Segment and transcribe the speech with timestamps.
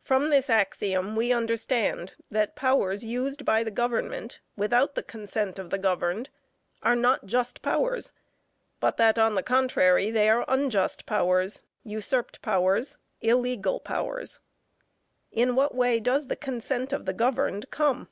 [0.00, 5.68] From this axiom we understand that powers used by the government without the consent of
[5.68, 6.30] the governed,
[6.82, 8.14] are not just powers,
[8.80, 14.40] but that on the contrary, they are unjust powers, usurped powers, illegal powers.
[15.32, 18.08] In what way does the consent of the governed come?